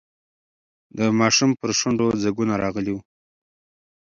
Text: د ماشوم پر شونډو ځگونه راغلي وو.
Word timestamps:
د 0.97 0.99
ماشوم 1.19 1.51
پر 1.59 1.69
شونډو 1.79 2.07
ځگونه 2.23 2.53
راغلي 2.63 2.91
وو. 2.93 3.01